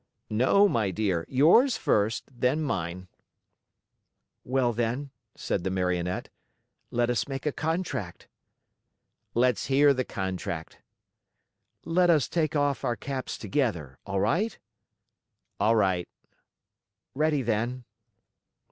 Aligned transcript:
"No, 0.31 0.67
my 0.67 0.89
dear! 0.89 1.27
Yours 1.29 1.77
first, 1.77 2.23
then 2.35 2.63
mine." 2.63 3.07
"Well, 4.43 4.73
then," 4.73 5.11
said 5.35 5.63
the 5.63 5.69
Marionette, 5.69 6.29
"let 6.89 7.11
us 7.11 7.27
make 7.27 7.45
a 7.45 7.51
contract." 7.51 8.27
"Let's 9.35 9.67
hear 9.67 9.93
the 9.93 10.03
contract!" 10.03 10.79
"Let 11.85 12.09
us 12.09 12.27
take 12.27 12.55
off 12.55 12.83
our 12.83 12.95
caps 12.95 13.37
together. 13.37 13.99
All 14.03 14.19
right?" 14.19 14.57
"All 15.59 15.75
right." 15.75 16.09
"Ready 17.13 17.43
then!" 17.43 17.83